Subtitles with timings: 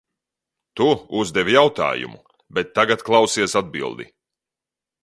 [0.79, 0.87] Tu
[1.23, 2.19] uzdevi jautājumu,
[2.59, 4.11] bet tagad klausies atbildi!